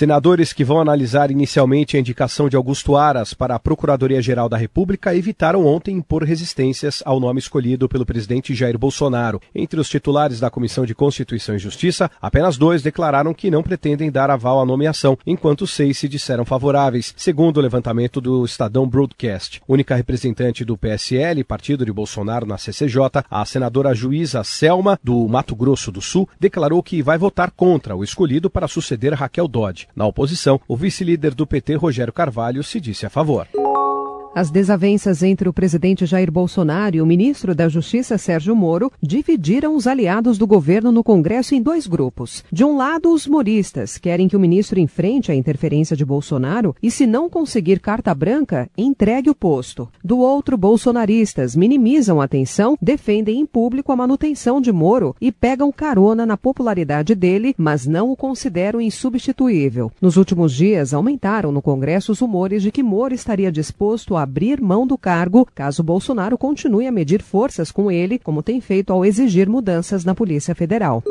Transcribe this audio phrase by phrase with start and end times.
[0.00, 5.14] Senadores que vão analisar inicialmente a indicação de Augusto Aras para a Procuradoria-Geral da República
[5.14, 9.42] evitaram ontem impor resistências ao nome escolhido pelo presidente Jair Bolsonaro.
[9.54, 14.10] Entre os titulares da Comissão de Constituição e Justiça, apenas dois declararam que não pretendem
[14.10, 19.60] dar aval à nomeação, enquanto seis se disseram favoráveis, segundo o levantamento do Estadão Broadcast.
[19.68, 25.54] Única representante do PSL, partido de Bolsonaro na CCJ, a senadora juíza Selma, do Mato
[25.54, 29.89] Grosso do Sul, declarou que vai votar contra o escolhido para suceder Raquel Dodge.
[29.94, 33.46] Na oposição, o vice-líder do PT, Rogério Carvalho, se disse a favor.
[34.32, 39.74] As desavenças entre o presidente Jair Bolsonaro e o ministro da Justiça Sérgio Moro dividiram
[39.74, 42.44] os aliados do governo no Congresso em dois grupos.
[42.50, 46.92] De um lado, os moristas querem que o ministro enfrente a interferência de Bolsonaro e,
[46.92, 49.88] se não conseguir carta branca, entregue o posto.
[50.02, 55.72] Do outro, bolsonaristas minimizam a tensão, defendem em público a manutenção de Moro e pegam
[55.72, 59.90] carona na popularidade dele, mas não o consideram insubstituível.
[60.00, 64.60] Nos últimos dias, aumentaram no Congresso os rumores de que Moro estaria disposto a abrir
[64.60, 69.04] mão do cargo caso Bolsonaro continue a medir forças com ele, como tem feito ao
[69.04, 71.02] exigir mudanças na Polícia Federal.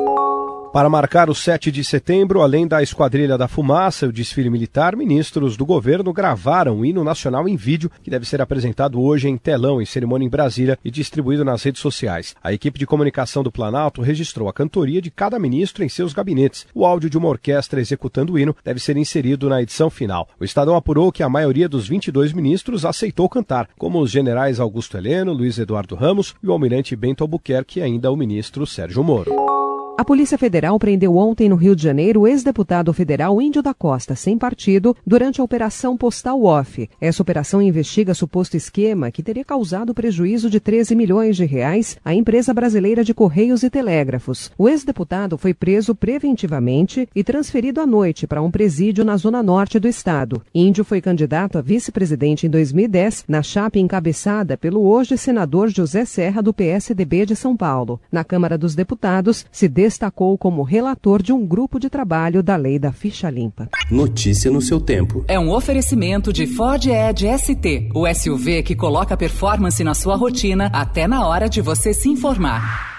[0.72, 4.94] Para marcar o 7 de setembro, além da Esquadrilha da Fumaça e o desfile militar,
[4.94, 9.36] ministros do governo gravaram o hino nacional em vídeo, que deve ser apresentado hoje em
[9.36, 12.36] telão em cerimônia em Brasília e distribuído nas redes sociais.
[12.40, 16.68] A equipe de comunicação do Planalto registrou a cantoria de cada ministro em seus gabinetes.
[16.72, 20.28] O áudio de uma orquestra executando o hino deve ser inserido na edição final.
[20.38, 24.96] O Estadão apurou que a maioria dos 22 ministros aceitou cantar, como os generais Augusto
[24.96, 29.49] Heleno, Luiz Eduardo Ramos e o almirante Bento Albuquerque e ainda o ministro Sérgio Moro.
[30.00, 34.16] A Polícia Federal prendeu ontem no Rio de Janeiro o ex-deputado federal Índio da Costa,
[34.16, 36.88] sem partido, durante a Operação Postal Off.
[36.98, 42.14] Essa operação investiga suposto esquema que teria causado prejuízo de 13 milhões de reais à
[42.14, 44.50] empresa brasileira de Correios e Telégrafos.
[44.56, 49.78] O ex-deputado foi preso preventivamente e transferido à noite para um presídio na zona norte
[49.78, 50.40] do estado.
[50.54, 56.40] Índio foi candidato a vice-presidente em 2010 na chapa encabeçada pelo hoje senador José Serra
[56.40, 58.00] do PSDB de São Paulo.
[58.10, 62.78] Na Câmara dos Deputados, se destacou como relator de um grupo de trabalho da lei
[62.78, 63.68] da ficha limpa.
[63.90, 65.24] Notícia no seu tempo.
[65.26, 70.70] É um oferecimento de Ford Edge ST, o SUV que coloca performance na sua rotina
[70.72, 72.89] até na hora de você se informar.